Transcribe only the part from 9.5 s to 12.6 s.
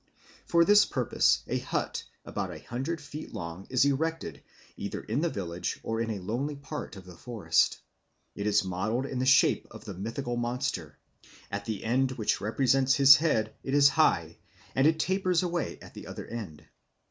of the mythical monster; at the end which